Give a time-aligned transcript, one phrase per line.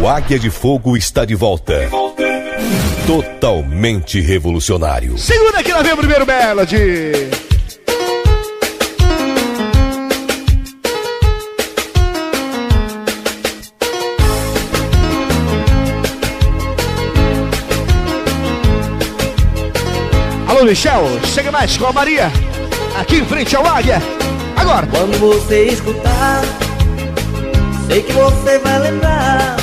[0.00, 1.80] O Águia de Fogo está de volta.
[1.80, 2.22] De volta.
[3.04, 5.18] Totalmente revolucionário.
[5.18, 6.86] Segura que lá vem o primeiro Melody.
[20.46, 22.30] Alô, Michel, chega mais com a Maria,
[22.96, 24.00] aqui em frente ao Águia.
[24.56, 24.86] Agora.
[24.86, 26.42] Quando você escutar,
[27.88, 29.57] sei que você vai lembrar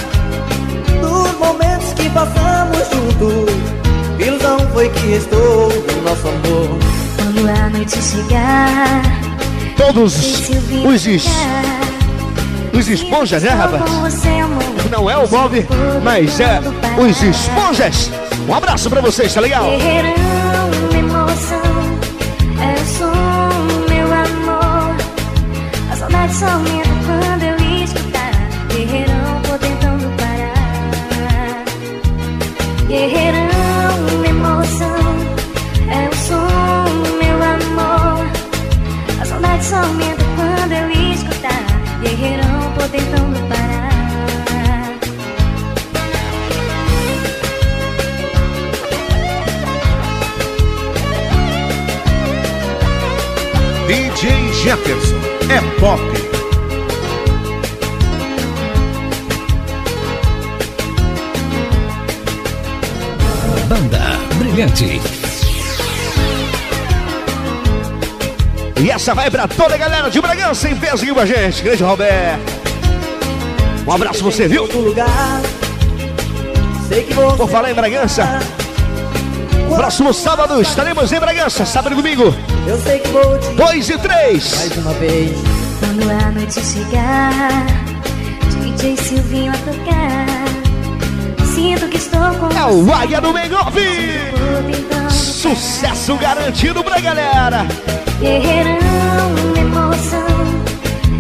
[2.16, 4.26] passamos juntos.
[4.26, 6.80] Ilusão foi que restou do nosso amor.
[7.18, 9.02] Quando a noite chegar,
[9.76, 10.16] todos
[10.86, 11.26] os es...
[12.73, 13.84] os esponjas, né, rapaz?
[14.90, 15.68] Não é o Bob,
[16.04, 16.62] mas é
[16.98, 18.09] os esponjas.
[18.48, 19.66] Um abraço pra vocês, tá legal?
[26.36, 27.34] só aumenta quando eu escutar
[54.66, 56.02] Jefferson é pop.
[63.67, 63.99] Banda
[64.39, 64.99] Brilhante.
[68.81, 71.61] E essa vai pra toda a galera de Bragança em peso aqui com a gente.
[71.61, 72.53] Grande Roberto.
[73.86, 74.67] Um abraço pra você, viu?
[77.38, 78.39] Por falar em Bragança.
[79.73, 82.33] Próximo sábado estaremos em Bragança, sábado e domingo.
[82.67, 84.55] Eu sei que vou te Dois e três.
[84.58, 85.31] Mais uma vez.
[85.80, 87.66] Quando a noite chegar,
[88.61, 91.45] DJ Silvinho a tocar.
[91.53, 93.81] Sinto que estou com É o Águia do Mengove!
[95.09, 97.65] Sucesso garantido pra galera!
[98.20, 98.75] Guerreirão,
[99.58, 100.25] emoção,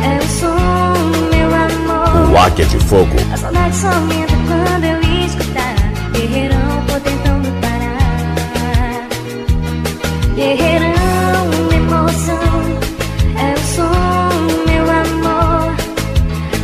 [0.01, 0.93] é o som,
[1.31, 2.31] meu amor.
[2.31, 3.15] O Águia de Fogo.
[3.33, 5.04] A saudade só aumenta quando eu
[10.35, 12.35] Guerreirão, emoção,
[13.39, 15.75] é o som, meu amor.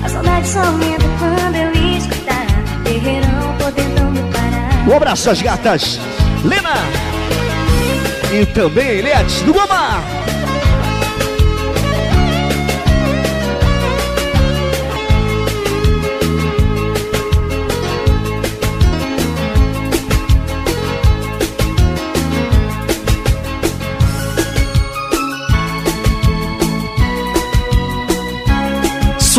[0.03, 2.45] A saudade só aumenta quando eu escutar.
[2.83, 4.89] Guerreirão, vou tentando parar.
[4.89, 5.99] Um abraço às gatas
[6.43, 6.75] Lena
[8.33, 10.20] e também Eliette do Gomar.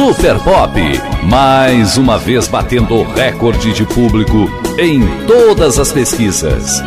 [0.03, 0.73] Super Pop,
[1.23, 6.83] mais uma vez batendo o recorde de público em todas as pesquisas.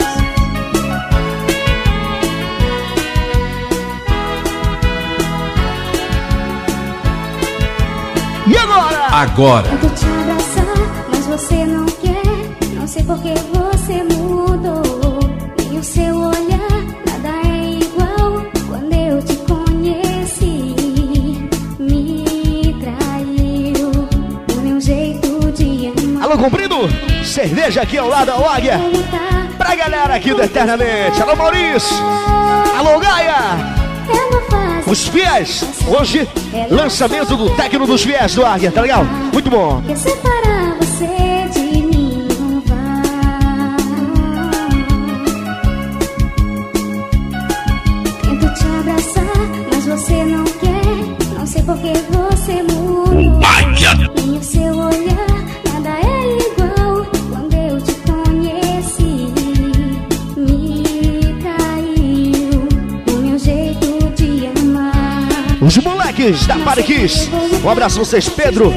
[8.46, 9.08] E agora?
[9.10, 9.70] Agora,
[27.36, 28.80] Cerveja aqui ao lado da Águia.
[29.58, 31.22] Pra galera aqui do Eternamente.
[31.22, 31.98] Alô, Maurício.
[32.78, 33.36] Alô, Gaia.
[34.88, 35.66] Os fiéis.
[35.86, 36.26] Hoje,
[36.72, 39.04] lançamento do técnico dos fiéis do Águia, tá legal?
[39.34, 39.84] Muito bom.
[66.26, 67.30] Moleques da Pariquis.
[67.64, 68.74] Um abraço a vocês, Pedro.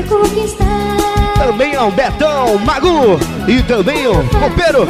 [1.35, 3.19] Também ao Betão, Magu.
[3.49, 4.87] E também o Copeiro.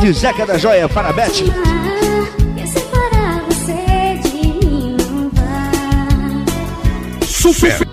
[0.00, 1.44] De de Zeca da Joia para Beth.
[7.60, 7.87] quer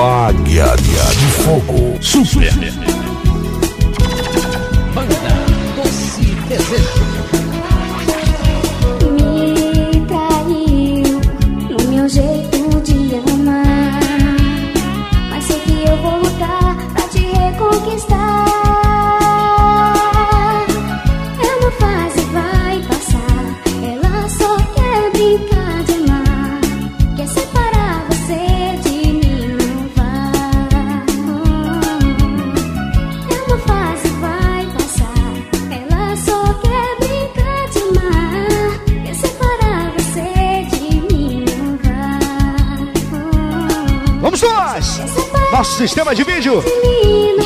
[0.00, 1.98] Águia de Fogo.
[2.00, 2.79] Super.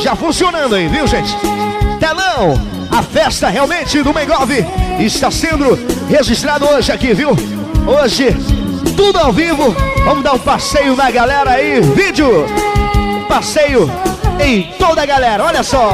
[0.01, 1.35] Já funcionando aí, viu, gente?
[1.99, 2.53] Telão,
[2.91, 4.51] a festa realmente do Mengov
[4.99, 7.31] está sendo registrado hoje aqui, viu?
[7.87, 8.35] Hoje,
[8.95, 9.75] tudo ao vivo.
[10.03, 12.45] Vamos dar um passeio na galera aí, vídeo.
[13.27, 13.89] Passeio
[14.39, 15.91] em toda a galera, olha só.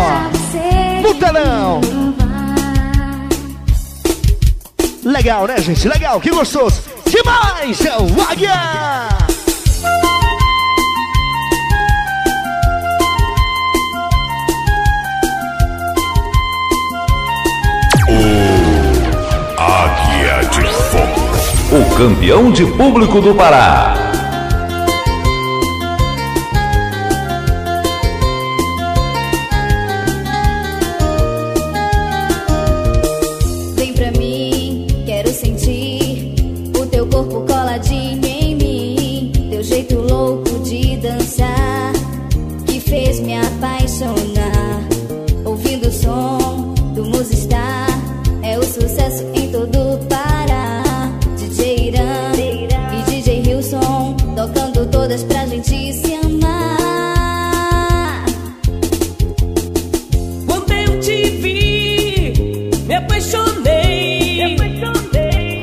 [1.02, 1.81] No telão.
[5.04, 5.88] Legal, né, gente?
[5.88, 6.81] Legal, que gostoso.
[7.06, 8.31] Demais, é o!
[8.31, 9.00] Águia
[22.01, 24.00] campeão de público do Pará.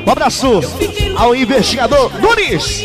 [0.09, 0.47] Um abraço
[1.15, 2.81] ao investigador Nunes.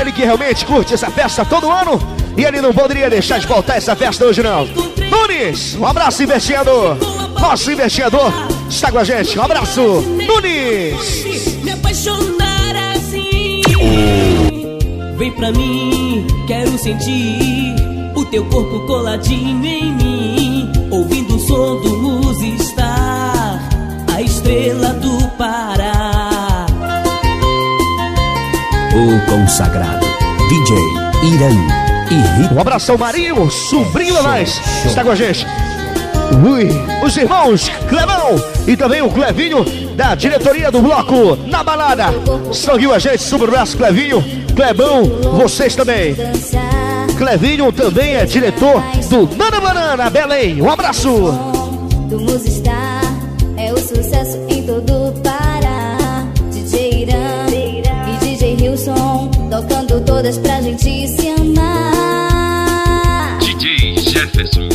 [0.00, 2.00] Ele que realmente curte essa festa todo ano
[2.38, 4.64] e ele não poderia deixar de voltar essa festa hoje não.
[5.10, 6.96] Nunes, um abraço investigador.
[7.38, 8.32] Nosso investigador
[8.66, 9.38] está com a gente.
[9.38, 11.24] Um abraço, Nunes.
[11.62, 13.60] Me apaixonar assim.
[15.18, 17.74] Vem pra mim, quero sentir
[18.16, 20.72] o teu corpo coladinho em mim.
[20.90, 23.60] Ouvindo o som do Musistar,
[24.14, 26.03] a estrela do Pará.
[29.04, 30.06] O consagrado
[30.48, 30.76] DJ
[31.34, 31.50] Irã
[32.10, 32.54] e Rita.
[32.54, 35.46] Um abraço ao Marinho, sobrinho da nós, está com a gente.
[36.42, 36.70] Ui,
[37.06, 39.62] os irmãos Clevão e também o Clevinho
[39.94, 42.06] da diretoria do bloco na balada.
[42.50, 44.24] Com a gente, super abraço Clevinho,
[44.56, 45.04] Clebão,
[45.36, 46.16] vocês também.
[47.18, 50.62] Clevinho também é diretor do Nana Banana, Belém.
[50.62, 51.10] Um abraço.
[60.78, 62.68] Se amar.
[63.38, 64.68] DJ Jefferson.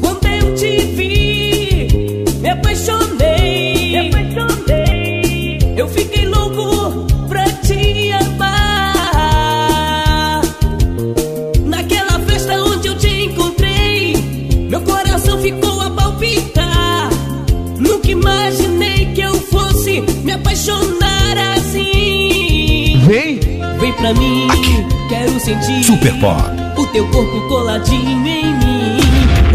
[0.00, 3.92] Quando eu te vi, me apaixonei.
[3.92, 5.58] Me apaixonei.
[5.76, 9.22] Eu fiquei louco pra te amar.
[11.64, 14.16] Naquela festa onde eu te encontrei,
[14.68, 17.08] meu coração ficou a palpitar.
[17.78, 23.00] Nunca imaginei que eu fosse me apaixonar assim.
[23.06, 23.38] Vem,
[23.78, 24.48] Vem pra mim,
[25.44, 26.40] sentir Super Pop.
[26.78, 28.98] o teu corpo coladinho em mim,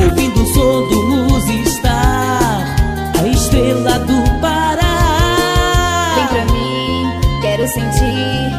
[0.04, 2.64] ouvindo o som do Musistar,
[3.20, 6.28] a estrela do Vem Pará.
[6.30, 7.06] pra mim,
[7.42, 8.52] quero sentir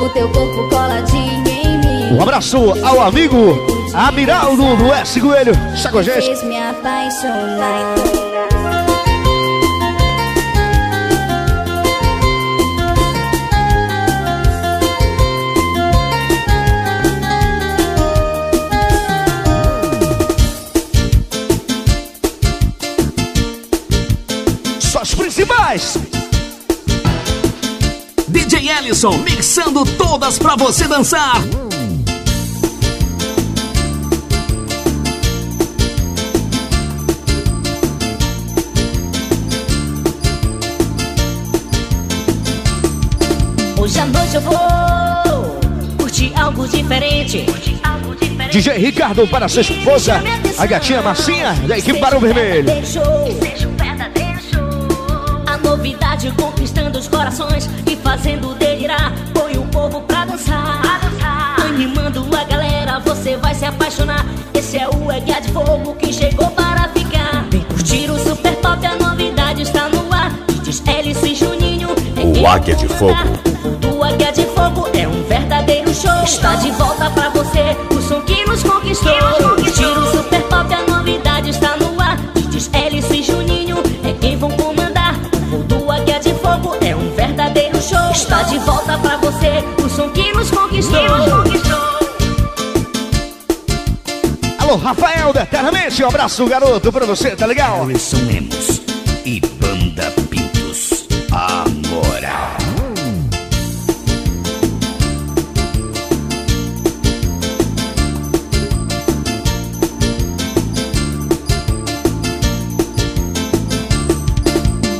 [0.00, 2.16] o teu corpo coladinho em mim.
[2.16, 3.58] um abraço ao amigo
[3.92, 5.52] Amiraldo do S Coelho.
[5.74, 6.26] Está com a gente.
[6.26, 8.07] Fez me apaixonar.
[28.98, 31.36] Ellison mixando todas pra você dançar.
[43.78, 44.58] Hoje à noite eu vou
[45.96, 47.46] curtir algo diferente.
[48.50, 50.20] DJ Ricardo para sua esposa,
[50.58, 52.68] a gatinha Marcinha, da equipe Barão Vermelho.
[52.84, 55.46] Seja um verdadeiro show.
[55.46, 58.67] A novidade conquistando os corações e fazendo delirar.
[59.78, 60.82] Põe o povo pra dançar.
[61.64, 64.26] Animando a galera, você vai se apaixonar.
[64.52, 67.46] Esse é o Eguia de Fogo que chegou para ficar.
[67.48, 70.32] Vem curtir o Super Pop, a novidade está no ar.
[70.64, 71.90] Diz Hélice e Juninho.
[72.16, 72.88] é O Águia de.
[72.88, 73.14] Fogo.
[73.96, 76.24] O Águia de Fogo é um verdadeiro show.
[76.24, 79.12] Está de volta pra você, o som que nos conquistou.
[79.12, 79.57] Curtir o
[94.68, 95.48] Alô, Rafael da
[96.04, 97.86] um abraço, garoto, pra você, tá legal?
[97.86, 98.82] Wilson Lemos
[99.24, 102.58] e Banda Pintos, a moral.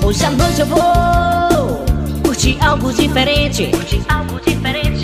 [0.03, 3.67] Hoje à noite eu vou curtir algo diferente.
[3.67, 4.98] Curtir algo diferente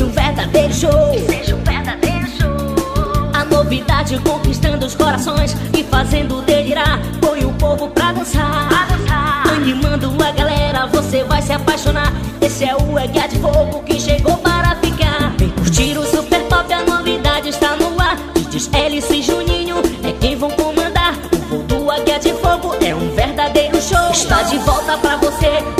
[0.00, 0.90] seja um verdadeiro show.
[1.28, 3.30] Seja um verdadeiro show.
[3.34, 6.98] A novidade conquistando os corações e fazendo delirar.
[7.20, 8.68] Põe o povo pra dançar.
[8.68, 9.48] Pra dançar.
[9.54, 12.12] Animando a galera, você vai se apaixonar.
[12.40, 15.34] Esse é o Eguia de Fogo que chegou para ficar.
[15.36, 18.16] Vem curtir o Super Pop, a novidade está no ar.
[18.50, 21.14] Diz Hélice e Juninho é quem vão comandar.
[21.32, 24.10] O voo do Águia de Fogo é um verdadeiro show.
[24.10, 25.79] Está de volta pra você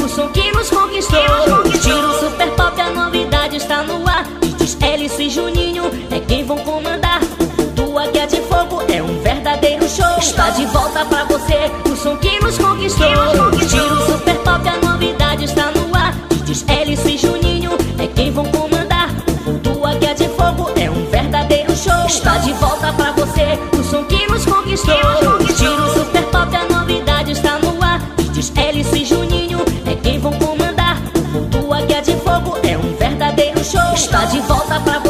[10.52, 13.07] de volta pra você o som que nos conquistou.
[13.50, 16.14] Curtir o Super Pop, a novidade está no ar.
[16.45, 19.11] Diz Hélice e Juninho é quem vão comandar.
[19.47, 22.07] O do Águia de Fogo é um verdadeiro show.
[22.07, 24.99] Está de volta pra você o som que nos conquistou.
[25.38, 28.00] Curtir o Super Pop, a novidade está no ar.
[28.33, 30.97] Diz Hélice e Juninho é quem vão comandar.
[31.35, 33.95] O do Águia de Fogo é um verdadeiro show.
[33.95, 35.09] Está de volta pra você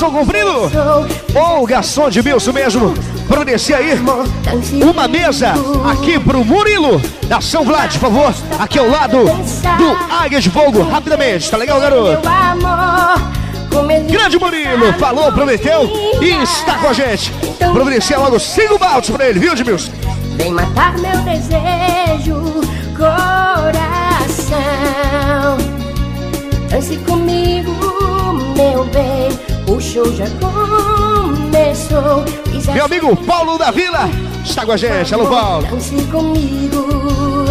[0.00, 0.70] garçom comprido?
[1.34, 2.94] Ô, garçom de Bilson mesmo.
[3.28, 3.92] Providencia aí
[4.82, 5.52] uma mesa
[5.90, 8.34] aqui pro Murilo da São Vlad, por favor.
[8.58, 10.82] Aqui ao lado do Águia de Fogo.
[10.82, 12.18] Rapidamente, tá legal, garoto?
[14.10, 15.90] Grande Murilo, falou, prometeu
[16.20, 17.30] e está com a gente.
[17.58, 19.92] Providencia logo cinco baldes pra ele, viu, Edmilson?
[20.36, 22.42] Vem matar meu desejo,
[22.96, 23.18] coração.
[26.70, 27.19] Dance comigo.
[29.80, 32.22] O show já começou.
[32.74, 34.10] Meu amigo Paulo da Vila
[34.44, 35.14] está com a gente.
[35.14, 35.66] Alô, Paulo.
[35.68, 37.46] Dance comigo.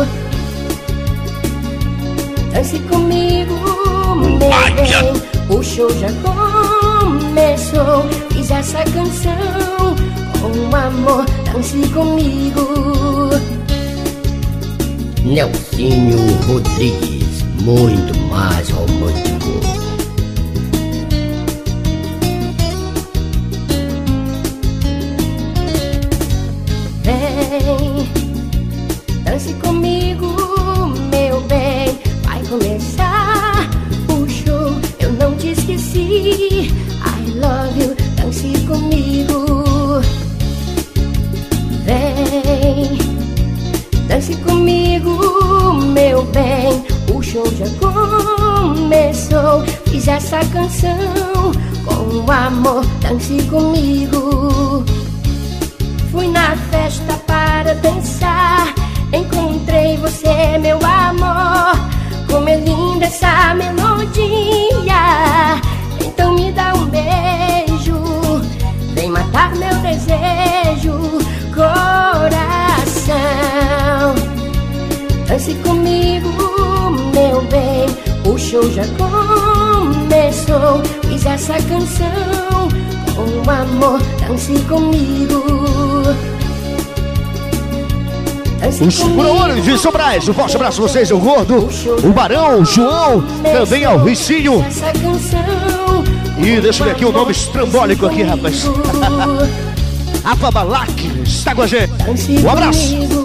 [2.53, 3.55] Dance comigo,
[4.15, 5.57] meu bem.
[5.57, 8.07] O show já começou.
[8.31, 9.95] Fiz essa canção
[10.39, 11.25] com amor.
[11.51, 12.61] Dance comigo.
[15.25, 18.69] Nelsinho Rodrigues, muito mais
[90.09, 91.69] Proolhos de Sobrais, um forte abraço a vocês, o Gordo,
[92.03, 94.65] o Barão, o João, também ao Ricinho.
[96.37, 98.63] E deixa eu ver aqui o nome estrambólico aqui, rapaz.
[100.23, 101.91] Rafa Balak está com a gente.
[102.43, 103.18] Um abraço.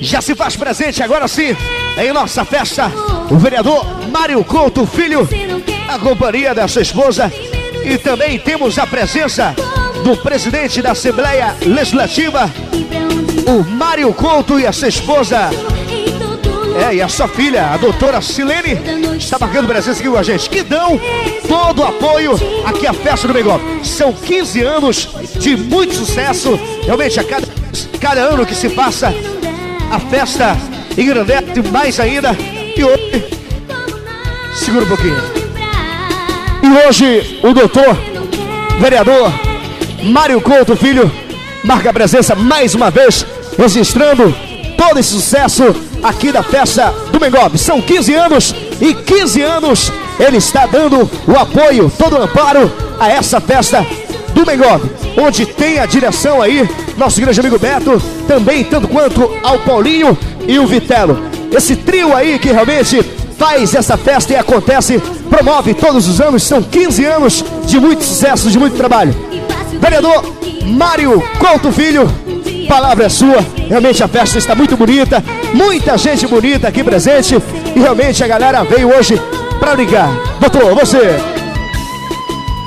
[0.00, 1.56] Já se faz presente agora sim
[1.96, 2.90] em nossa festa.
[3.30, 5.28] O vereador Mário Couto Filho,
[5.88, 7.32] a companhia da sua esposa.
[7.84, 9.54] E também temos a presença
[10.04, 12.50] do presidente da Assembleia Legislativa,
[13.46, 15.50] o Mário Couto e a sua esposa.
[16.88, 18.78] É, e a sua filha, a doutora Silene,
[19.16, 21.00] está marcando presença aqui com a gente, que dão
[21.48, 22.32] todo o apoio
[22.66, 23.58] aqui à festa do Bengol.
[23.82, 25.08] São 15 anos
[25.38, 26.58] de muito sucesso.
[26.84, 27.46] Realmente, a cada,
[27.98, 29.12] cada ano que se passa,
[29.90, 30.56] a festa
[30.96, 32.36] engrandece mais ainda.
[32.76, 33.24] E hoje,
[34.54, 35.16] segura um pouquinho.
[36.62, 37.96] E hoje, o doutor,
[38.78, 39.32] vereador
[40.02, 41.10] Mário Couto, filho,
[41.64, 43.26] marca a presença mais uma vez,
[43.58, 44.34] registrando
[44.76, 45.64] todo esse sucesso
[46.02, 47.56] aqui da festa do Mengov.
[47.56, 53.10] São 15 anos e 15 anos ele está dando o apoio, todo o amparo a
[53.10, 53.84] essa festa
[54.36, 54.82] do Mengov,
[55.16, 60.16] onde tem a direção aí, nosso grande amigo Beto, também tanto quanto ao Paulinho
[60.46, 61.18] e o Vitelo.
[61.50, 63.02] Esse trio aí que realmente
[63.38, 65.00] faz essa festa e acontece,
[65.30, 69.14] promove todos os anos, são 15 anos de muito sucesso, de muito trabalho.
[69.80, 70.22] Vereador
[70.66, 72.06] Mário Couto Filho,
[72.68, 73.38] palavra é sua.
[73.68, 75.24] Realmente a festa está muito bonita,
[75.54, 77.40] muita gente bonita aqui presente
[77.74, 79.18] e realmente a galera veio hoje
[79.58, 80.10] para ligar.
[80.40, 81.35] Doutor, você.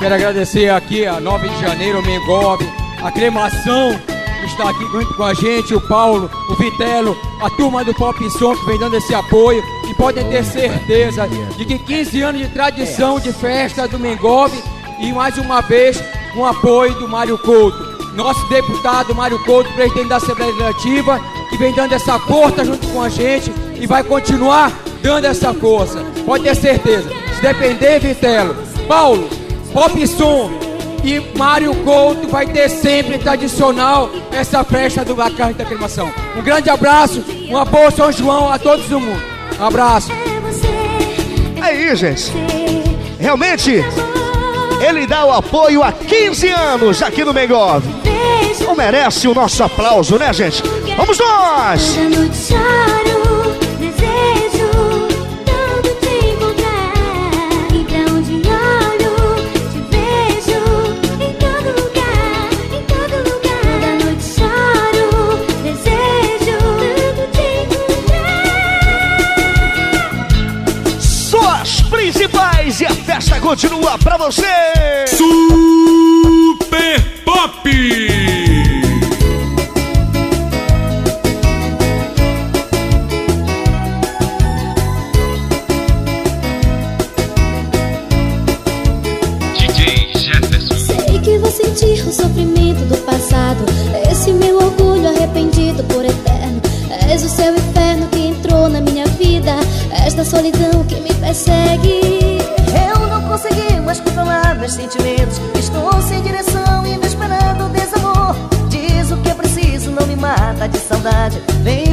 [0.00, 2.58] Quero agradecer aqui a 9 de janeiro, o Mengov,
[3.02, 7.84] a cremação que está aqui junto com a gente, o Paulo, o Vitelo, a turma
[7.84, 9.62] do Pop Som que vem dando esse apoio.
[9.90, 14.50] E podem ter certeza de que 15 anos de tradição de festa do Mengov
[15.00, 18.14] e mais uma vez com apoio do Mário Couto.
[18.14, 21.20] Nosso deputado Mário Couto, presidente da Assembleia Legislativa,
[21.50, 24.72] que vem dando essa força junto com a gente e vai continuar
[25.02, 26.02] dando essa força.
[26.24, 27.10] Pode ter certeza.
[27.36, 28.56] Se depender, Vitelo,
[28.88, 29.39] Paulo,
[29.72, 30.50] Pop Som
[31.02, 36.12] e Mário Couto vai ter sempre tradicional essa festa do Bacana da Cremação.
[36.36, 39.22] Um grande abraço, um apoio São João a todos do mundo.
[39.58, 40.10] Um abraço.
[41.60, 42.32] Aí, gente.
[43.18, 43.84] Realmente,
[44.80, 47.84] ele dá o apoio há 15 anos aqui no Mengov.
[48.64, 50.62] Não merece o nosso aplauso, né, gente?
[50.96, 51.96] Vamos nós!
[73.20, 74.42] Festa continua pra você!
[75.06, 77.70] Super Pop!
[90.78, 93.62] Sei que vou sentir o sofrimento do passado.
[94.10, 96.62] Esse meu orgulho arrependido por eterno.
[97.10, 99.56] És o seu inferno que entrou na minha vida.
[100.06, 102.19] Esta solidão que me persegue.
[103.30, 105.40] Consegui mais controlar meus sentimentos.
[105.56, 108.34] Estou sem direção e me esperando desamor.
[108.68, 111.40] Diz o que é preciso, não me mata de saudade.
[111.62, 111.89] Vem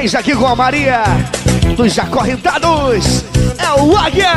[0.00, 1.02] 10 aqui com a Maria
[1.76, 3.22] dos Acorrentados.
[3.58, 4.32] É o Águia.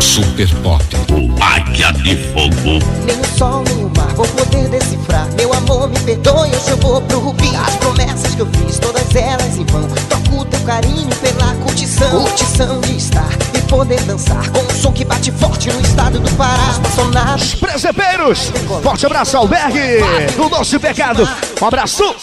[0.00, 2.82] Super Pop, o Águia de Fogo.
[3.04, 5.28] Nem o sol nem o mar vou poder decifrar.
[5.36, 7.54] Meu amor, me perdoe, hoje eu vou pro Rubi.
[7.54, 9.86] As promessas que eu fiz, todas elas em vão.
[10.08, 12.22] Toco teu carinho pela curtição.
[12.22, 14.48] Curtição de estar e poder dançar.
[14.48, 17.36] Com um som que bate forte no estado do Pará.
[17.36, 18.50] Os presepeiros,
[18.82, 20.02] forte abraço, Albergue.
[20.38, 21.28] O Doce Pecado.
[21.60, 22.16] Um abraço.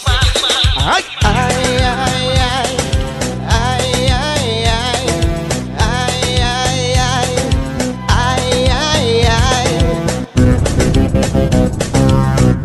[0.78, 1.55] Ai, ai.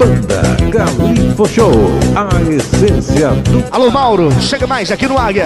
[0.02, 1.72] Banda Galifo Show,
[2.16, 3.64] a essência do.
[3.70, 5.46] Alô, Mauro, chega mais aqui no Águia.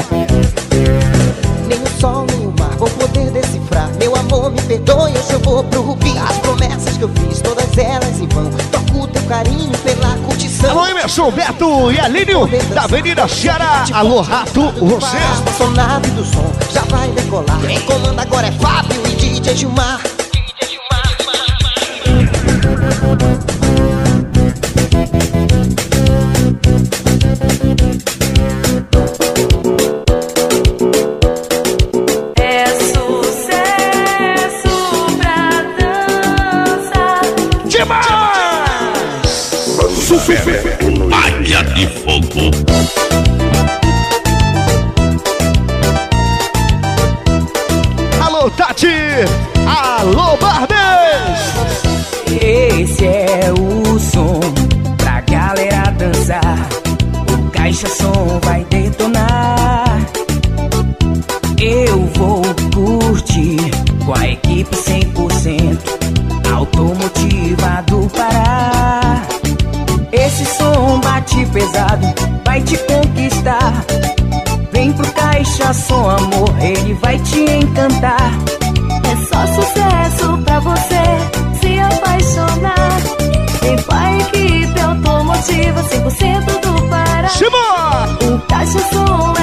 [1.67, 3.91] Nem o sol nem o mar vou poder decifrar.
[3.99, 6.17] Meu amor, me perdoe, hoje eu vou pro Rubi.
[6.17, 8.49] As promessas que eu fiz, todas elas em vão.
[8.71, 10.69] Troco o teu carinho pela curtição.
[10.69, 13.83] Alô, Emerson, Beto e Alínio, da Avenida Ceará.
[13.91, 15.17] Alô, Rato, você.
[15.57, 17.59] Sou nave do som, já vai decolar.
[17.59, 19.99] Quem comanda agora é Fábio e DJ Gilmar.
[40.17, 40.74] Super
[72.55, 73.85] vai te conquistar.
[74.71, 78.31] Vem pro caixa som, amor, ele vai te encantar.
[79.03, 81.03] É só sucesso pra você
[81.59, 83.01] se apaixonar.
[83.85, 87.29] Com a equipe automotiva 100% do Pará.
[88.23, 89.34] O Caixa Som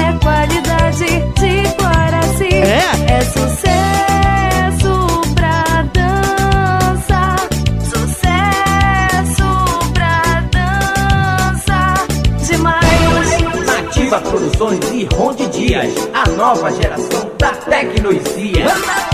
[14.57, 19.12] Produções e Ronde Dias, a nova geração da tecnologia.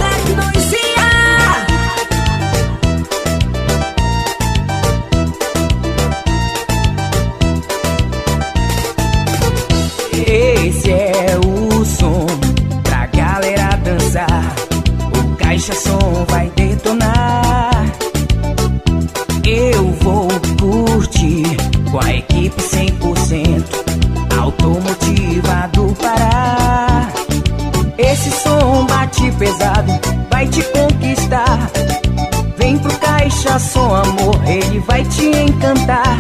[35.00, 36.18] Vai te encantar.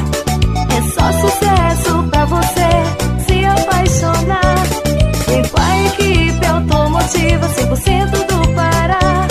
[0.69, 2.69] É só sucesso pra você
[3.27, 4.63] se apaixonar.
[5.27, 5.41] Vem
[5.87, 9.27] equipe automotiva 100% do Pará.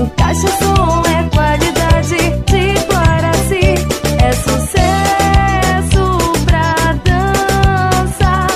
[0.00, 2.16] O Caixa Som é qualidade
[2.46, 3.74] de Guaraci.
[4.18, 6.02] É sucesso
[6.44, 8.46] pra dança.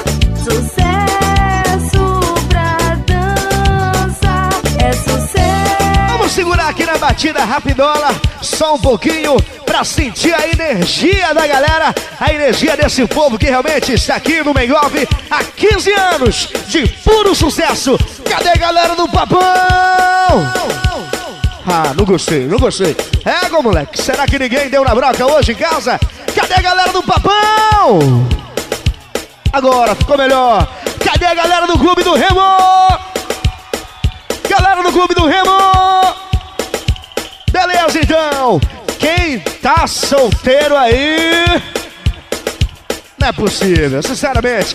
[0.45, 2.05] Sucesso
[2.49, 4.35] pra dança.
[4.79, 6.13] É sucesso.
[6.19, 8.11] Vamos segurar aqui na batida rapidola,
[8.41, 9.37] só um pouquinho,
[9.85, 15.07] sentir a energia da galera, a energia desse povo que realmente está aqui no Mengove
[15.31, 17.99] há 15 anos de puro sucesso.
[18.29, 19.41] Cadê a galera do Papão?
[21.69, 22.97] Ah, não gostei, não gostei.
[23.25, 25.99] É, moleque, será que ninguém deu na broca hoje em casa?
[26.35, 28.29] Cadê a galera do Papão?
[29.53, 30.69] Agora ficou melhor.
[31.05, 32.41] Cadê a galera do Clube do Remo?
[34.49, 36.17] Galera do Clube do Remo!
[37.51, 38.61] Beleza, então.
[39.07, 41.63] Quem tá solteiro aí?
[43.17, 44.75] Não é possível, sinceramente.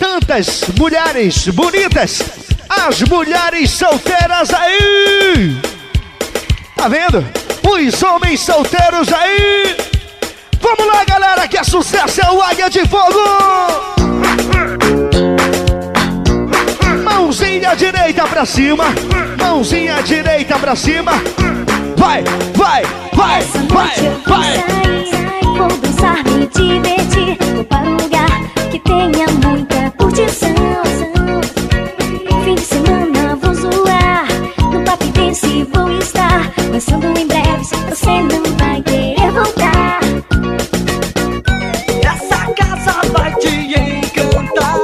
[0.00, 2.20] Tantas mulheres bonitas.
[2.68, 5.56] As mulheres solteiras aí.
[6.74, 7.24] Tá vendo?
[7.62, 9.76] Os homens solteiros aí.
[10.60, 13.94] Vamos lá, galera, que é sucesso é o Águia de Fogo.
[17.04, 18.86] Mãozinha direita pra cima.
[19.40, 21.12] Mãozinha direita pra cima.
[21.98, 22.22] Vai,
[22.54, 22.82] vai,
[23.12, 24.64] vai, vai, vai.
[25.42, 27.36] Vou dançar, me divertir.
[27.54, 28.30] Vou para um lugar
[28.70, 30.54] que tenha muita curtição.
[32.44, 34.26] Fim de semana vou zoar.
[34.72, 36.52] No Papi Dance vou estar.
[36.70, 40.00] Dançando em breve, você não vai querer voltar.
[42.04, 44.76] Essa casa vai te encantar.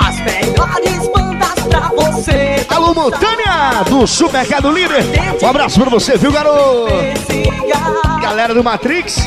[0.00, 2.33] As melhores bandas pra você.
[2.84, 5.02] Alô, Montânia do Supermercado Líder.
[5.42, 6.92] Um abraço pra você, viu, garoto?
[8.20, 9.26] Galera do Matrix.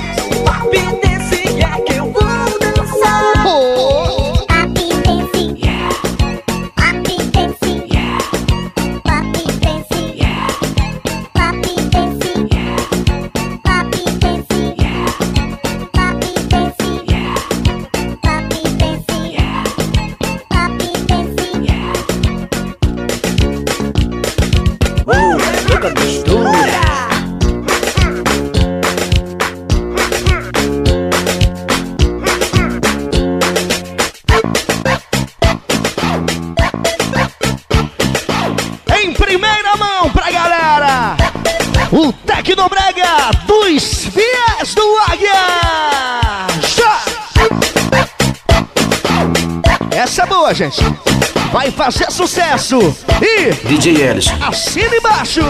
[52.67, 52.95] Sucesso.
[53.21, 54.27] E DJ Ellis.
[54.41, 55.41] assina embaixo.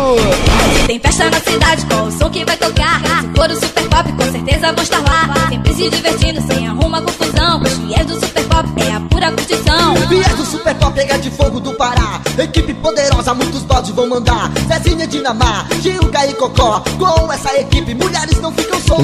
[0.85, 3.01] Tem festa na cidade, qual o som que vai tocar?
[3.01, 5.47] Se for o super pop, com certeza vou estar lá.
[5.49, 7.61] Sempre se divertindo, sem arruma confusão.
[7.61, 9.95] Os fiéis do super pop é a pura curtição.
[10.07, 14.49] Viés do Super Pop pega de fogo do Pará Equipe poderosa, muitos bodes vão mandar
[14.67, 18.95] Zezinha Dinamar, Gilga e Cocó Com essa equipe, mulheres não ficam só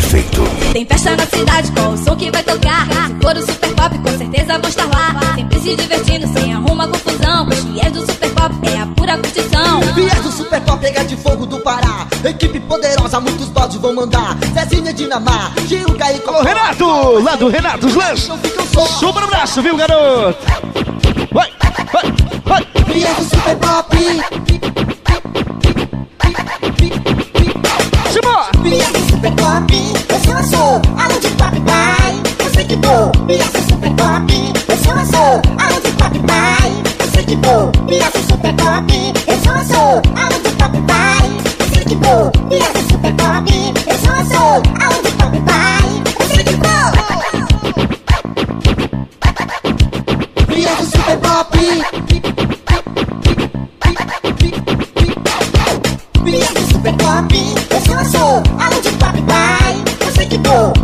[0.00, 0.42] Perfeito.
[0.72, 2.86] Tem festa na cidade, qual o som que vai tocar?
[2.86, 5.34] Se for o super pop, com certeza vou estar lá.
[5.34, 7.46] Sempre se divertindo, sem arruma confusão.
[7.48, 9.80] Os fiéis do super pop é a pura curtição.
[9.94, 14.36] Viés do Super Pop pega de fogo do Pará Equipe poderosa, muitos bodes vão mandar
[14.54, 15.52] Zezinha Dinamar,
[16.24, 17.22] Cocó Alô, Renato!
[17.22, 18.30] Lá do Renato Lanches.
[18.98, 20.38] Super abraço, viu, garoto?
[21.32, 21.50] Vai,
[21.92, 22.12] vai,
[22.44, 22.66] vai.
[22.86, 23.96] Viés do Super Pop
[28.10, 28.50] Simbora!
[28.62, 29.74] Viés do Super Pop
[30.08, 33.90] Eu sou a sou, além de pop pai Eu sei que vou, Viés do Super
[33.90, 38.18] Pop Eu sou a sou, além de pop pai Eu sei que vou, Viés do
[38.20, 42.32] Super Pop Eu sou a sou, além de pop pai Eu sei que vou,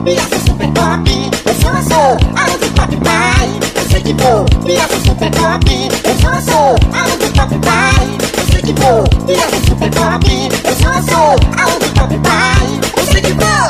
[0.06, 1.10] Viés do Super Pop
[1.44, 5.30] Eu sou a sou, além de pop pai Eu sei que vou, Viés do Super
[5.32, 5.66] Pop
[6.04, 8.06] Eu sou a sou, além de pop pai
[8.38, 10.24] Eu sei que vou, do Super Pop
[10.62, 12.66] Eu sou a sou, além de pop pai
[12.96, 13.66] Eu sei que vou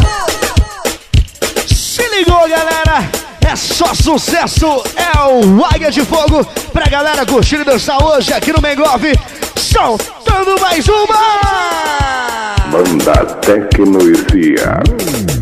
[1.74, 3.08] Se ligou, galera?
[3.40, 4.66] É só sucesso!
[4.94, 9.18] É o Águia de Fogo pra galera curtir e dançar hoje aqui no Mengove.
[9.56, 12.56] Soltando mais uma!
[12.70, 14.82] Banda Tecnoisia.
[14.98, 15.35] Super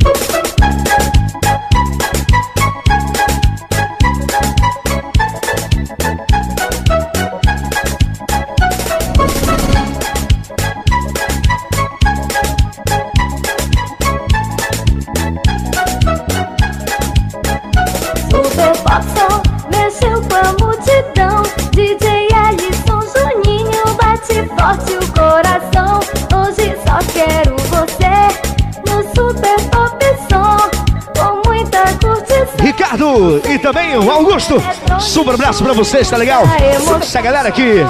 [33.05, 34.63] Ricardo e também o Augusto.
[34.99, 36.43] Super abraço pra vocês, tá legal?
[37.01, 37.85] Essa galera que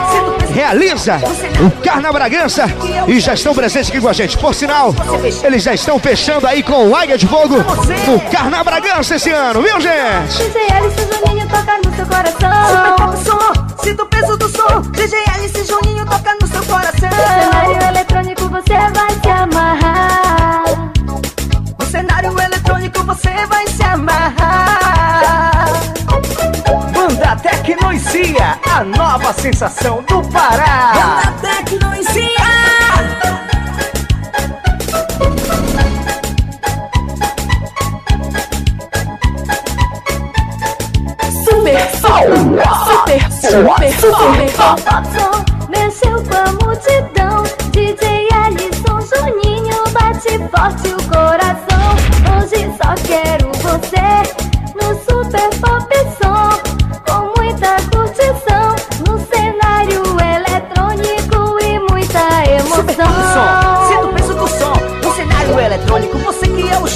[0.53, 1.21] realiza
[1.65, 2.65] o Carna Bragança
[3.07, 4.37] e já estão presentes aqui com a gente.
[4.37, 4.95] Por sinal,
[5.43, 9.63] eles já estão fechando aí com o Águia de Fogo no Carna Bragança esse ano,
[9.63, 10.37] viu, gente?
[10.39, 12.35] DJ Alisson Juninho toca no seu coração.
[12.69, 14.81] Super Pop Som, sinta o peso do som.
[14.93, 17.09] DJ Alice Juninho toca no seu coração.
[17.11, 20.65] No cenário eletrônico você vai se amarrar.
[21.79, 23.74] No cenário eletrônico você vai se
[27.65, 30.93] Tecnoisia, a nova sensação do Pará.
[30.93, 32.45] Banda Tecnoisia.
[41.43, 42.11] Super Som,
[42.85, 47.45] Super Super Super Som mexeu com a multidão.
[47.71, 50.94] DJ Alisson Juninho bate forte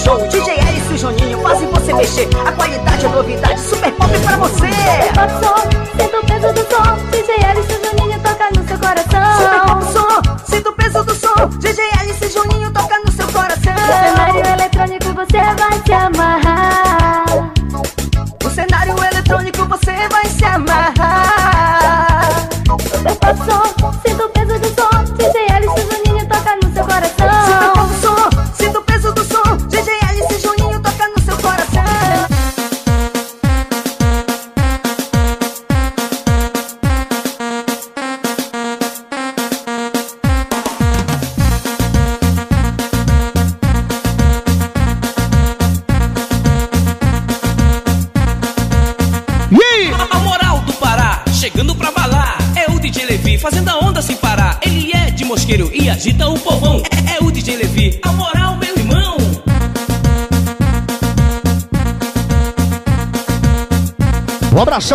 [0.09, 0.29] show.
[0.29, 2.29] DJ Alice e Juninho fazem você mexer.
[2.47, 4.67] A qualidade, a novidade, Super Pop pra você.
[4.67, 5.78] Super Pop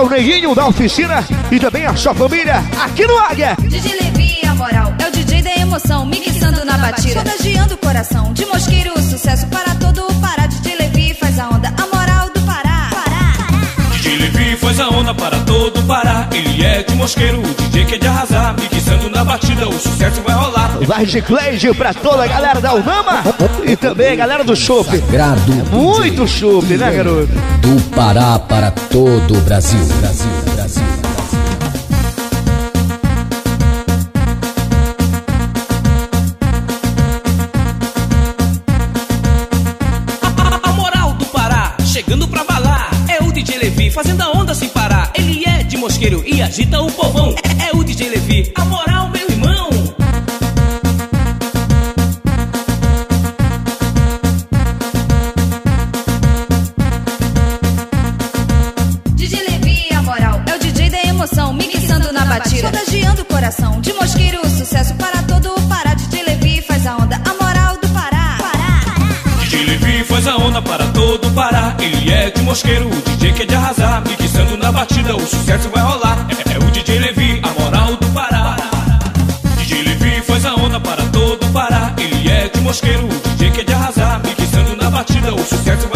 [0.03, 3.55] Abração, Neguinho da oficina e também a sua família aqui no Águia.
[3.59, 8.33] DJ Levi, a moral, é o DJ da emoção, mixando na batida, contagiando o coração.
[8.33, 9.72] De mosqueiro, sucesso para
[15.15, 16.27] para todo o Pará.
[16.33, 18.55] Ele é de mosqueiro, o DJ que é de arrasar.
[18.59, 20.77] Mixando na batida, o sucesso vai rolar.
[20.85, 23.23] Vai de Cleide pra toda a galera da Unama
[23.65, 24.89] e também a galera do Chopp.
[24.89, 27.27] Sagrado Muito Chopp, né, garoto?
[27.61, 29.79] do Pará para todo o Brasil.
[30.01, 30.29] Brasil,
[45.83, 47.35] mosqueiro e agita o povão.
[47.43, 49.69] É, é o DJ Levi, a moral, meu irmão.
[59.13, 63.81] DJ Levi, a moral, é o DJ da emoção, mixando na batida, contagiando o coração.
[63.81, 65.95] De mosqueiro, sucesso para todo o Pará.
[65.95, 68.37] DJ Levi faz a onda, a moral do Pará.
[69.41, 71.75] DJ Levi faz a onda para todo o Pará.
[71.77, 72.89] Ele é de mosqueiro,
[75.15, 76.27] o sucesso vai rolar.
[76.29, 78.55] É, é o DJ Levi, a moral do Pará.
[79.57, 81.93] DJ Levi faz a onda para todo o Pará.
[81.97, 84.21] Ele é de mosqueiro, o DJ que é de arrasar.
[84.23, 85.92] Mixando na batida, o sucesso vai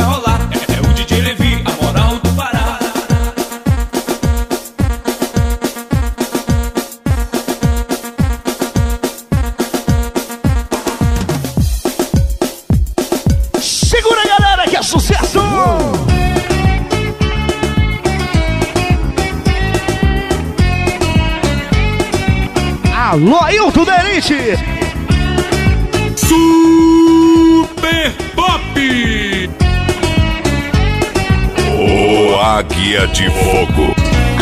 [33.18, 33.96] de Fogo.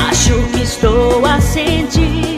[0.10, 2.36] Acho que estou a sentir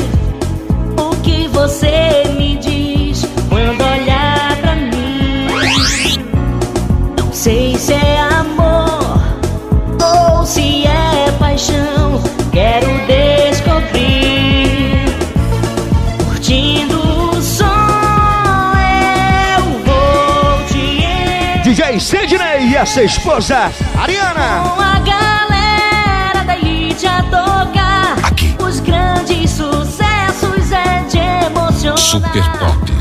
[0.96, 5.48] o que você me diz quando olhar pra mim.
[7.20, 9.20] Não sei se é amor
[10.00, 12.22] ou se é paixão.
[12.52, 15.06] Quero descobrir.
[16.24, 17.66] Curtindo o som,
[19.58, 24.77] eu vou te DJ Sidney e a sua esposa, Ariana!
[32.20, 32.97] suggested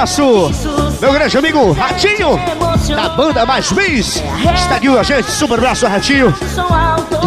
[0.00, 0.50] abraço,
[0.98, 2.40] meu grande amigo Ratinho,
[2.96, 4.22] da banda Mais Bis.
[4.54, 6.34] Está aqui com a gente, super abraço, Ratinho.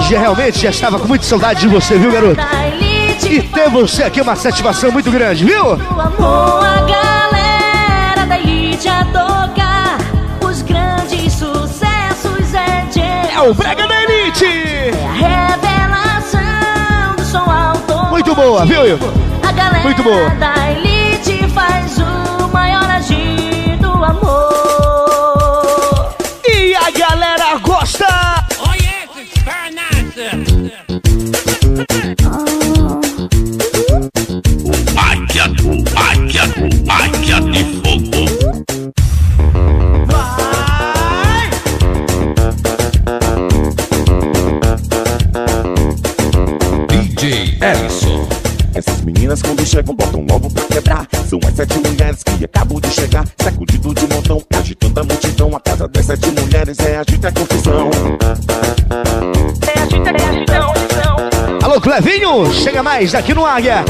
[0.09, 2.41] Já realmente já estava com muita saudade de você, viu, garoto?
[3.30, 5.74] E ter você aqui é uma satisfação muito grande, viu?
[5.74, 5.78] É
[13.36, 14.45] É o Brega da Elite!
[18.09, 18.84] Muito boa, viu,
[19.53, 20.30] galera Muito boa.
[24.04, 26.16] Do amor.
[26.45, 28.06] E a galera gosta!
[28.60, 30.14] Oh yes, it's very nice.
[34.97, 35.45] Águia,
[35.95, 36.43] águia,
[36.89, 38.24] águia de fogo.
[46.89, 48.28] DJ Ellison.
[48.76, 51.08] Essas meninas quando chegam botam logo pra quebrar.
[51.30, 53.24] São as sete mulheres que acabam de chegar.
[53.41, 53.72] Sacudido
[54.24, 55.55] de montão, agitando a multidão.
[55.55, 57.89] A casa das sete mulheres é agita a confusão.
[59.67, 61.17] É agita, é agitão, agitão.
[61.63, 63.84] Alô, Clevinho, chega mais aqui no Águia.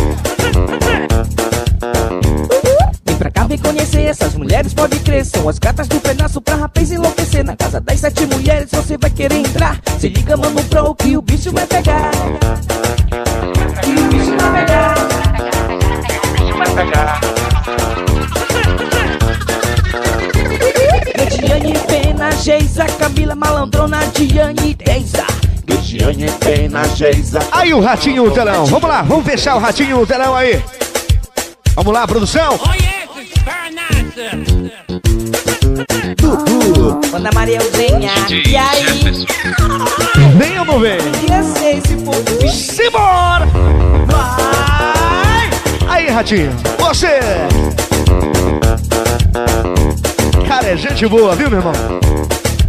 [3.34, 5.26] cá vem conhecer essas mulheres, pode crer.
[5.26, 7.44] São as gatas do pedaço pra rapaz enlouquecer.
[7.44, 9.80] Na casa das sete mulheres você vai querer entrar.
[10.00, 12.12] Se liga, mano, pro que o bicho vai pegar.
[22.44, 25.26] Geisa, Camila, Malandrona, Diane, Deisa.
[25.82, 27.40] Diane, Pena, Geisa.
[27.50, 28.66] Aí o ratinho no telão.
[28.66, 30.62] Vamos lá, vamos fechar o ratinho no telão aí.
[31.74, 32.60] Vamos lá, produção.
[36.18, 38.12] Dudu, Ana Marielzinha.
[38.30, 39.26] E aí?
[40.38, 40.98] Vem ou não vem?
[40.98, 42.52] Queria ser esse povo.
[42.52, 43.46] Simbora!
[44.06, 45.50] Vai!
[45.88, 47.20] Aí, ratinho, você!
[50.46, 51.74] Cara, é gente boa, viu, meu irmão?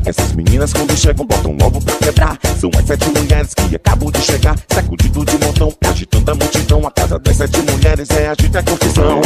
[0.07, 2.39] Essas meninas quando chegam botam logo pra quebrar.
[2.61, 4.55] São as sete mulheres que acabam de chegar.
[4.69, 6.87] Sacudido de montão, agitando a multidão.
[6.87, 9.21] A casa das sete mulheres é agita a confusão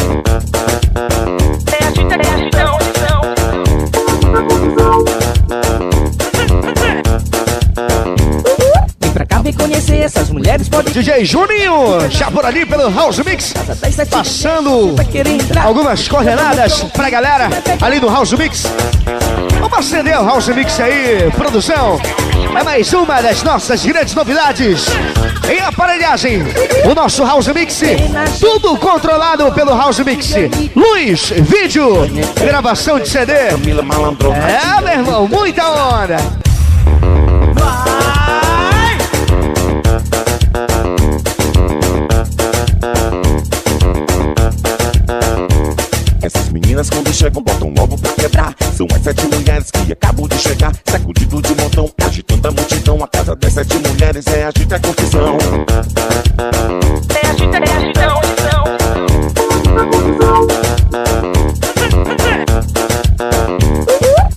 [1.67, 3.09] É agita, é agitão, agitão.
[9.01, 13.19] Vem pra cá, vem conhecer essas mulheres, pode DJ Juninho, já por ali pelo House
[13.19, 13.53] Mix,
[14.11, 14.95] passando
[15.61, 17.49] algumas coordenadas pra galera
[17.81, 18.65] ali no House Mix.
[19.71, 22.01] Vamos acender o House Mix aí, produção.
[22.59, 24.87] É mais uma das nossas grandes novidades
[25.49, 26.43] em aparelhagem.
[26.91, 27.83] O nosso House Mix,
[28.41, 30.33] tudo controlado pelo House Mix.
[30.75, 32.09] Luz, vídeo,
[32.41, 33.33] gravação de CD.
[33.33, 36.17] É, meu irmão, muita onda.
[49.09, 53.53] Sete mulheres que acabam de chegar Sacudido de montão, agitando a multidão A casa das
[53.55, 55.39] sete mulheres é agita a confusão
[57.15, 58.65] É agita, é agitão, agitão.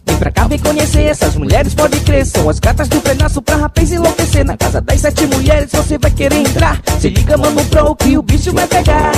[0.06, 2.26] Vem pra cá, vem conhecer essas mulheres, pode crer.
[2.26, 4.46] São as gatas do pedaço pra rapaz enlouquecer.
[4.46, 6.80] Na casa das sete mulheres você vai querer entrar.
[7.00, 9.12] Se liga, mano, pro que o bicho vai pegar.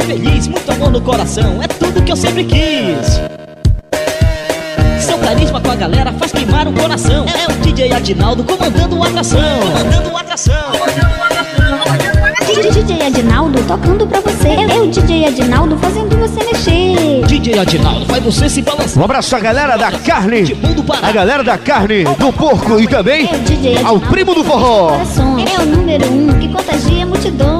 [0.00, 3.20] Ser feliz, muito amor no coração, é tudo que eu sempre quis.
[5.00, 7.26] Seu carisma com a galera faz queimar o coração.
[7.26, 9.40] É o DJ Adinaldo comandando a atração.
[9.60, 10.54] Comandando a atração.
[12.72, 14.48] DJ Adinaldo tocando pra você.
[14.48, 17.26] É o DJ Adinaldo fazendo você mexer.
[17.26, 19.00] DJ Adinaldo faz você se balançar.
[19.00, 20.56] Um abraço à galera da carne,
[21.02, 23.28] a galera da carne, do porco e também
[23.84, 24.92] ao primo do forró.
[24.92, 27.59] É o número um que contagia multidões.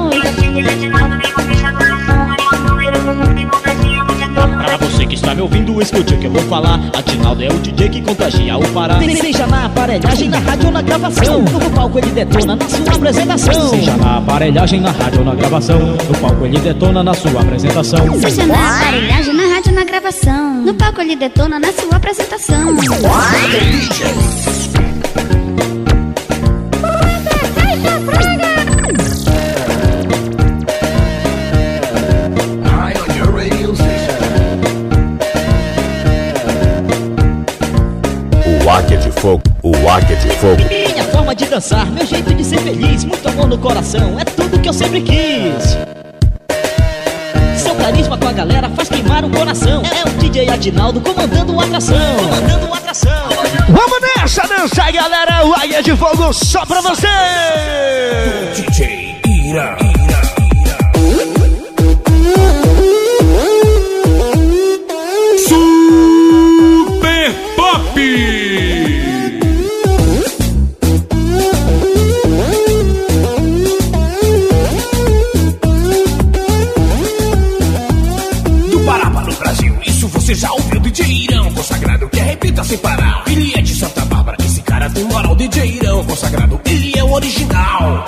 [5.31, 6.79] está me ouvindo, escute o que eu vou falar.
[6.93, 8.99] Adinaldo é o DJ que contagia o Pará.
[8.99, 11.41] Seja na aparelhagem, na rádio ou na gravação.
[11.41, 13.69] No palco ele detona na sua apresentação.
[13.69, 15.79] Seja na aparelhagem, na rádio ou na gravação.
[15.79, 18.19] No palco ele detona na sua apresentação.
[18.19, 20.53] Seja na aparelhagem, na rádio, na gravação.
[20.61, 22.75] No palco ele detona na sua apresentação.
[39.21, 43.29] Fogo, o águia de fogo Minha forma de dançar, meu jeito de ser feliz, muito
[43.29, 45.77] amor no coração, é tudo que eu sempre quis.
[47.55, 49.83] Seu carisma com a galera faz queimar o coração.
[49.85, 52.15] É o DJ Adinaldo comandando a atração.
[52.17, 53.29] Comandando a atração.
[53.69, 55.45] Vamos nessa dança, galera!
[55.45, 57.07] O Águia de Fogo só pra você!
[58.55, 59.90] DJ Ira.
[80.31, 84.37] Você já ouviu DJ Irão Consagrado que arrebenta sem parar Ele é de Santa Bárbara,
[84.39, 88.05] esse cara tem moral DJ Irão Consagrado, ele é o original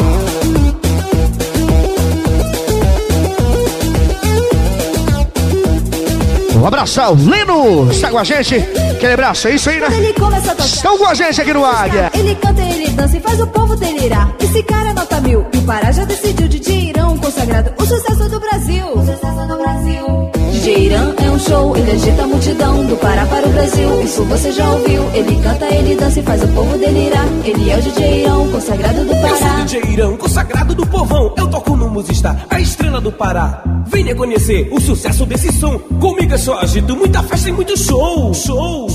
[6.55, 8.55] Um abraço ao Leno, está com a gente.
[8.55, 9.87] Aquele abraço, é isso aí, né?
[9.91, 10.65] Ele começa a tocar.
[10.65, 12.09] Estão com a gente aqui no Águia.
[12.13, 14.33] Ele canta, ele dança e faz o povo delirar.
[14.39, 15.45] Esse cara é nota mil.
[15.53, 17.73] E o Pará já decidiu de Irão consagrado.
[17.77, 18.87] O sucesso do Brasil.
[18.87, 20.32] O sucesso do Brasil.
[20.63, 24.01] DJ Irã é um show, ele agita a multidão do Pará para o Brasil.
[24.01, 25.03] Isso você já ouviu?
[25.13, 27.27] Ele canta, ele dança e faz o povo delirar.
[27.43, 29.27] Ele é o DJ Irão, consagrado do Pará.
[29.27, 31.33] Eu sou o DJ Irão, consagrado do povão.
[31.37, 33.61] Eu toco no Musista, a estrela do Pará.
[33.87, 35.77] Venha conhecer o sucesso desse som.
[35.77, 38.33] Comigo é só agito, muita festa e muito show.
[38.33, 38.89] Show,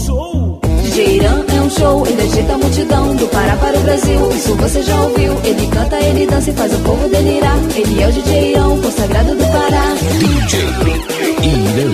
[0.98, 4.30] DJ Irã é um show, ele agita a multidão do Pará para o Brasil.
[4.30, 5.32] Isso você já ouviu?
[5.44, 7.56] Ele canta, ele dança e faz o povo delirar.
[7.76, 9.94] Ele é o DJ Irão, consagrado do Pará.
[10.18, 11.92] DJ Irã,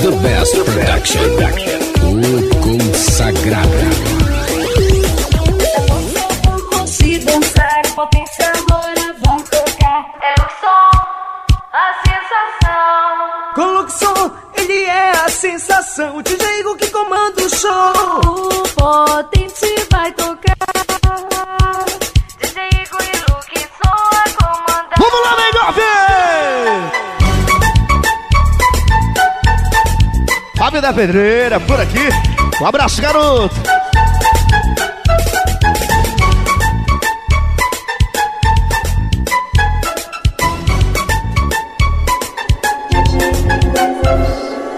[0.00, 1.20] The Best Production,
[2.06, 3.68] o consagrado.
[6.86, 7.66] Se dançar,
[17.46, 17.92] o som.
[18.24, 20.56] O potente vai tocar.
[22.40, 24.98] DJ Igor e Luxon a comandar.
[24.98, 25.92] Vamos lá, Mengove!
[30.58, 32.08] Fábio da Pedreira, por aqui.
[32.60, 33.54] Um abraço, garoto.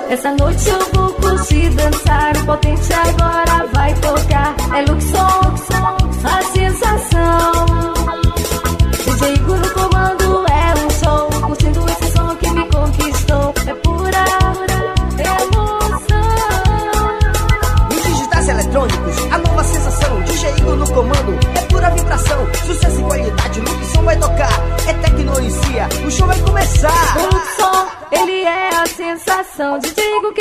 [0.08, 2.36] Essa noite eu vou curtir dançar.
[2.38, 4.54] O potente agora vai tocar.
[4.74, 5.54] É Luxon,
[6.24, 7.97] a sensação.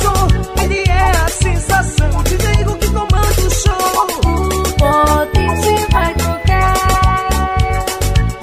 [0.01, 0.27] show.
[0.63, 2.09] Ele é a sensação.
[2.23, 3.77] DJ Igor que comanda o show.
[4.01, 7.29] O potente vai tocar.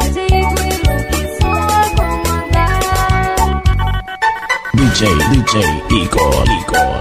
[0.01, 2.80] DJ Igor e Luxon a comandar.
[4.74, 5.55] DJ, DJ
[5.90, 7.01] Igor, Igor,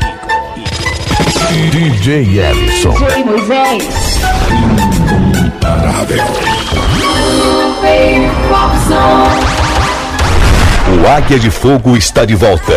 [1.71, 2.93] DJ Ellison.
[2.93, 4.07] DJ Moisés.
[11.03, 12.73] O Águia de Fogo está de volta.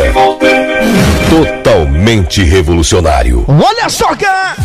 [1.31, 3.45] Totalmente revolucionário.
[3.49, 4.57] Olha só, cara!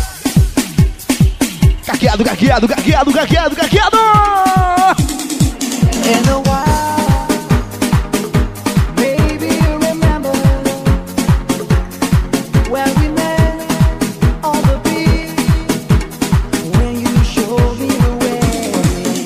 [16.76, 19.24] You showed me the way.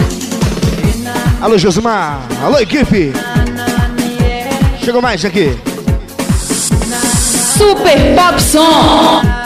[1.40, 2.20] Alô, Josimar.
[2.42, 3.12] Alô, equipe.
[4.90, 5.56] Chegou mais aqui.
[7.56, 9.39] Super Pop Som.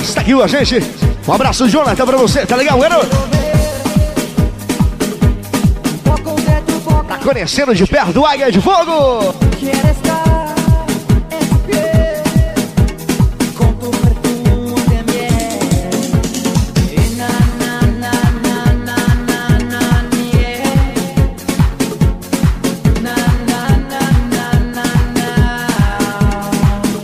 [0.00, 0.82] Está aqui com a gente.
[1.26, 2.46] Um abraço, Jonathan, pra você.
[2.46, 3.16] Tá legal, garoto?
[7.08, 9.34] Tá conhecendo de perto o Águia de Fogo.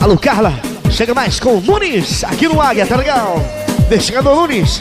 [0.00, 0.65] Alô, Carla.
[0.96, 3.36] Chega mais com o Nunes aqui no Águia, tá legal?
[3.84, 4.80] Investigador Nunes.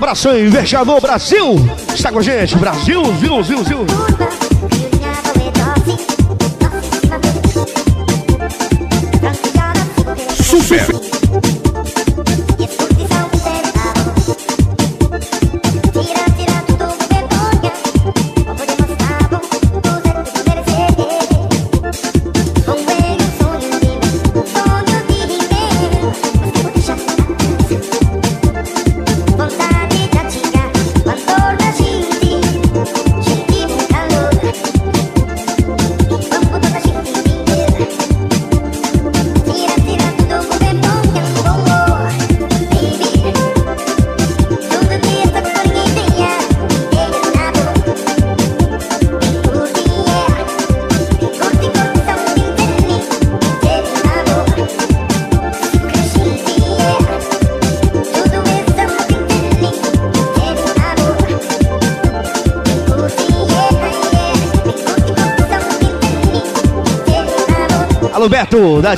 [0.00, 1.56] Um abração, Investigador Brasil.
[1.94, 2.56] Está com a gente.
[2.56, 4.29] Brasil, viu, viu, viu.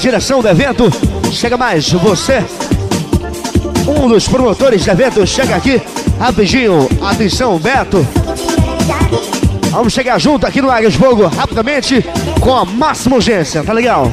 [0.03, 0.91] Direção do evento.
[1.31, 2.45] Chega mais, você,
[3.87, 5.81] um dos promotores do evento, chega aqui
[6.19, 6.89] rapidinho.
[7.01, 8.05] Atenção, Beto.
[9.71, 12.05] Vamos chegar junto aqui no Águias Fogo rapidamente
[12.41, 14.11] com a máxima urgência, tá legal?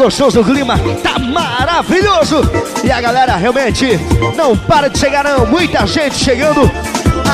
[0.00, 2.40] Gostoso, o clima tá maravilhoso.
[2.82, 4.00] E a galera realmente
[4.34, 6.70] não para de chegar não, muita gente chegando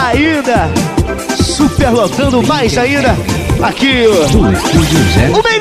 [0.04, 0.68] ainda,
[1.40, 3.16] superlotando mais ainda.
[3.62, 4.42] Aqui o,
[5.42, 5.60] Bem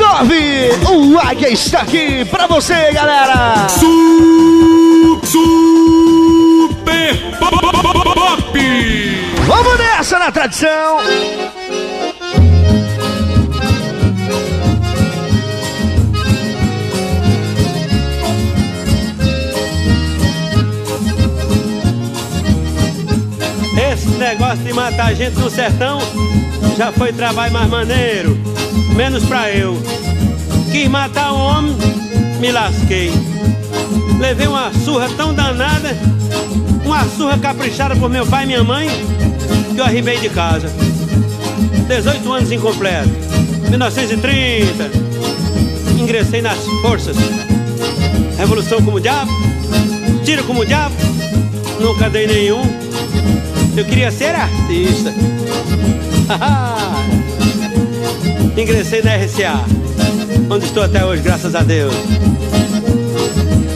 [0.90, 3.68] o Águia está aqui pra você, galera.
[3.70, 5.56] Super
[7.40, 8.60] Pop!
[9.46, 10.98] Vamos nessa na tradição.
[24.18, 26.00] Negócio de matar gente no sertão
[26.78, 28.38] já foi trabalho mais maneiro,
[28.96, 29.78] menos pra eu.
[30.72, 31.76] Quis matar um homem,
[32.40, 33.12] me lasquei.
[34.20, 35.96] Levei uma surra tão danada,
[36.84, 38.90] uma surra caprichada por meu pai e minha mãe,
[39.74, 40.70] que eu arribei de casa.
[41.88, 43.10] 18 anos incompleto,
[43.70, 44.92] 1930.
[46.00, 47.16] Ingressei nas forças.
[48.38, 49.32] Revolução como diabo,
[50.26, 50.96] tiro como diabo,
[51.80, 52.85] nunca dei nenhum.
[53.78, 55.14] Eu queria ser artista.
[58.58, 59.66] Ingressei na RCA,
[60.50, 61.94] onde estou até hoje, graças a Deus.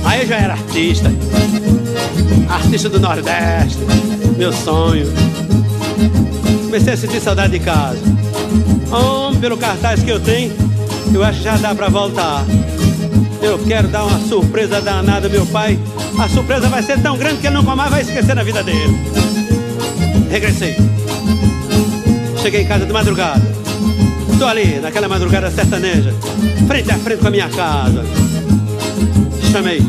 [0.06, 1.12] Aí eu já era artista.
[2.50, 3.80] Artista do Nordeste,
[4.38, 5.06] meu sonho.
[6.64, 8.00] Comecei a sentir saudade de casa.
[8.92, 10.54] Homem, pelo cartaz que eu tenho,
[11.14, 12.46] eu acho que já dá pra voltar.
[13.42, 15.78] Eu quero dar uma surpresa danada meu pai.
[16.18, 18.98] A surpresa vai ser tão grande que ele nunca mais vai esquecer na vida dele.
[20.30, 20.76] Regressei.
[22.42, 23.42] Cheguei em casa de madrugada.
[24.32, 26.14] Estou ali, naquela madrugada sertaneja,
[26.68, 28.06] frente a frente com a minha casa.
[29.52, 29.82] Chamei.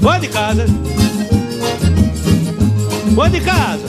[0.00, 0.66] Vou de casa.
[3.14, 3.82] Vou de casa.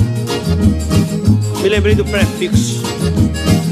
[1.62, 2.82] Me lembrei do prefixo.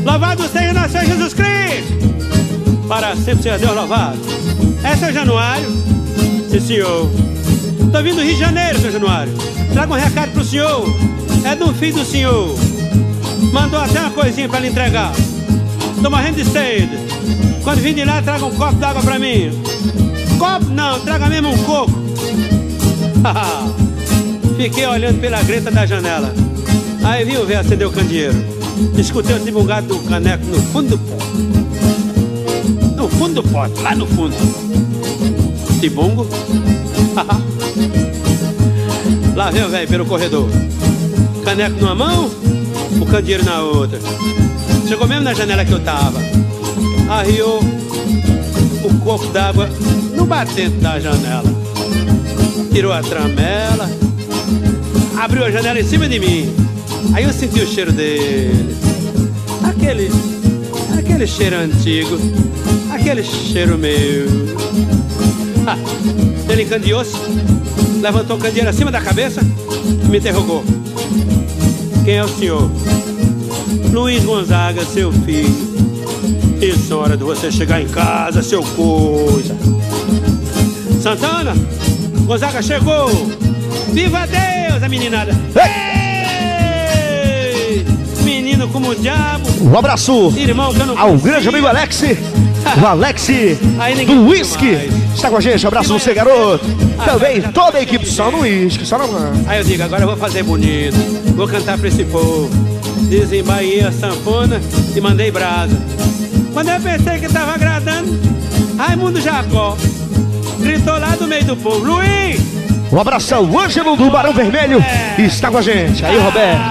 [0.03, 2.87] Louvado seja nosso Senhor Jesus Cristo.
[2.87, 4.19] Para sempre seja Deus louvado.
[4.83, 5.71] É seu Januário?
[6.51, 7.09] Sim, senhor.
[7.91, 9.33] Tô vindo do Rio de Janeiro, seu Januário.
[9.71, 11.12] Traga um recado pro senhor.
[11.45, 12.55] É do filho do senhor.
[13.51, 15.11] Mandou até uma coisinha pra lhe entregar.
[16.01, 16.97] Tô morrendo de sede.
[17.63, 19.51] Quando vim de lá, traga um copo d'água pra mim.
[20.39, 21.91] Copo não, traga mesmo um coco.
[24.57, 26.33] Fiquei olhando pela greta da janela.
[27.03, 28.35] Aí vi o velho acender o candeeiro.
[28.97, 31.23] Escutei o tibungado do caneco no fundo do pote.
[32.95, 34.35] No fundo do pote, lá no fundo.
[35.79, 36.27] Tibungo?
[39.35, 40.49] lá vem o velho pelo corredor.
[41.43, 42.31] Caneco numa mão,
[43.01, 43.99] o candeeiro na outra.
[44.87, 46.19] Chegou mesmo na janela que eu tava.
[47.09, 47.59] Arriou
[48.83, 49.69] o copo d'água
[50.15, 51.43] no batente da janela.
[52.71, 53.89] Tirou a tramela,
[55.21, 56.55] abriu a janela em cima de mim.
[57.13, 58.75] Aí eu senti o cheiro dele.
[59.63, 60.09] Aquele.
[60.97, 62.17] aquele cheiro antigo.
[62.89, 64.27] Aquele cheiro meu.
[65.67, 65.77] Ah,
[66.49, 67.15] ele encandeou-se,
[68.01, 69.41] levantou o candeeiro acima da cabeça
[70.05, 70.63] e me interrogou.
[72.03, 72.69] Quem é o senhor?
[73.91, 75.73] Luiz Gonzaga, seu filho.
[76.61, 79.55] Isso é hora de você chegar em casa, seu coisa.
[81.01, 81.53] Santana,
[82.25, 83.09] Gonzaga chegou.
[83.93, 85.31] Viva Deus, a meninada.
[85.55, 85.63] Ei!
[88.23, 89.47] Menino como o diabo.
[89.61, 92.03] Um abraço Irmão ao grande amigo Alex.
[92.81, 93.27] O Alex
[94.07, 95.02] do Whisky.
[95.13, 95.65] Está com a gente.
[95.65, 96.65] Abraço você, garoto.
[97.05, 99.05] Também toda a equipe só no Whisky, só na
[99.47, 100.95] Aí eu digo, agora eu vou fazer bonito.
[101.35, 102.49] Vou cantar pra esse povo.
[103.09, 104.61] Desembaí a sanfona
[104.95, 105.77] e mandei brasa.
[106.53, 108.19] Quando eu pensei que tava agradando,
[108.77, 109.77] Raimundo Jacó
[110.59, 112.41] gritou lá do meio do povo: Luiz!
[112.91, 114.83] Um abraço ao Ângelo do Barão Vermelho.
[115.17, 116.05] Está com a gente.
[116.05, 116.61] Aí, Roberto.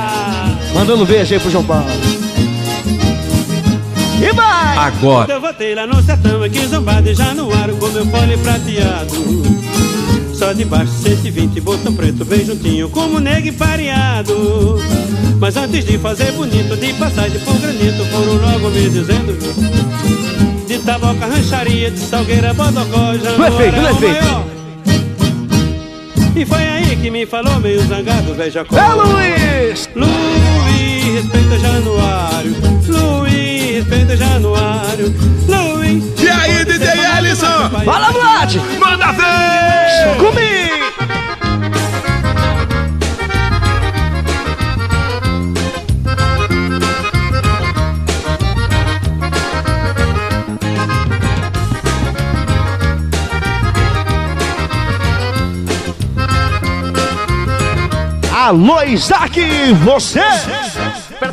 [0.74, 1.84] Mandando um beijo aí pro João Paulo.
[4.22, 4.78] E vai!
[4.78, 5.32] Agora.
[5.32, 9.12] Eu voltei lá no sertão, aqui zombado e já no aro com meu fole prateado.
[10.32, 14.80] Só de baixo 120, botão preto bem juntinho, como negue pareado.
[15.40, 19.36] Mas antes de fazer bonito, de passagem por granito, foram logo me dizendo:
[20.68, 24.62] De Moca, rancharia de Salgueira, Bodocó, já No efeito, no efeito.
[26.36, 29.88] E foi aí que me falou meio zangado, veja como É Luiz!
[29.96, 32.31] Luiz, respeita Januário
[33.92, 35.14] Respeita Januário
[35.46, 36.88] Luiz E aí, DJ
[37.18, 37.68] Ellison?
[37.84, 38.56] Fala, Vlad!
[38.80, 40.16] Manda ver!
[40.16, 40.72] Comigo!
[58.34, 59.38] Alô, Isaac,
[59.84, 60.20] você!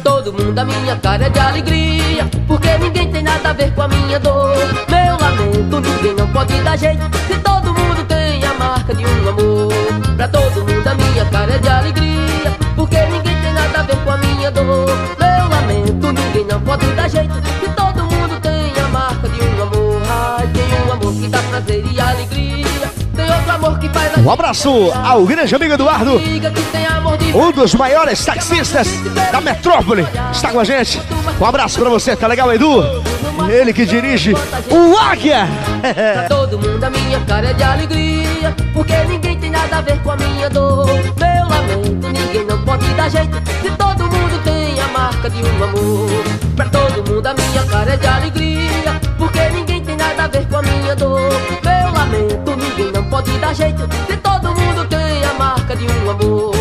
[0.03, 2.29] Todo mundo a minha cara é de alegria.
[2.47, 4.55] Porque ninguém tem nada a ver com a minha dor.
[4.89, 9.29] Meu lamento, ninguém não pode dar jeito Se todo mundo tem a marca de um
[9.29, 9.73] amor.
[10.15, 12.57] Pra todo mundo a minha cara é de alegria.
[12.75, 15.18] Porque ninguém tem nada a ver com a minha dor
[24.23, 26.21] Um abraço ao grande amigo Eduardo,
[27.33, 28.87] um dos maiores taxistas
[29.31, 31.01] da metrópole, está com a gente.
[31.39, 32.83] Um abraço pra você, tá legal, Edu?
[33.49, 34.33] Ele que dirige
[34.69, 35.47] o Águia.
[35.79, 39.97] Pra todo mundo a minha cara é de alegria Porque ninguém tem nada a ver
[40.01, 44.79] com a minha dor Meu lamento, ninguém não pode dar jeito Se todo mundo tem
[44.81, 46.09] a marca de um amor
[46.55, 50.45] Pra todo mundo a minha cara é de alegria Porque ninguém tem nada a ver
[50.47, 51.31] com a minha dor
[51.63, 56.58] Meu ninguém não pode dar jeito Se todo mundo tem a marca de um amor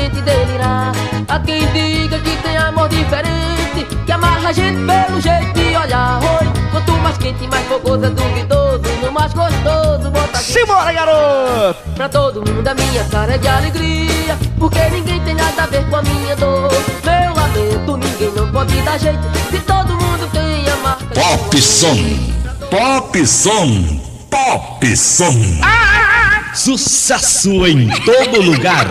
[0.00, 0.92] gente delirar
[1.28, 6.20] Há quem diga que tem amor diferente Que amarra a gente pelo jeito de olhar
[6.22, 10.92] Oi, quanto mais quente, mais fogoso é duvidoso No mais gostoso, bota a gente Simbora,
[10.92, 11.76] garoto!
[11.94, 15.84] Pra todo mundo a minha cara é de alegria Porque ninguém tem nada a ver
[15.88, 16.70] com a minha dor
[17.04, 19.20] Meu lamento, ninguém não pode dar jeito
[19.50, 21.96] Se todo mundo tem a marca Pop Som.
[22.70, 24.00] Pop Som.
[24.30, 25.60] Pop Som.
[26.54, 28.86] Sucesso em todo lugar.